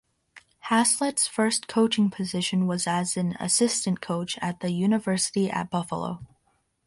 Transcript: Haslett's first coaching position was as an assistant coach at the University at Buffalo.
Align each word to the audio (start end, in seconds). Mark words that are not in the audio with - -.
Haslett's 0.71 1.27
first 1.27 1.67
coaching 1.67 2.09
position 2.09 2.65
was 2.65 2.87
as 2.87 3.15
an 3.17 3.33
assistant 3.39 4.01
coach 4.01 4.35
at 4.41 4.59
the 4.61 4.71
University 4.71 5.47
at 5.47 5.69
Buffalo. 5.69 6.25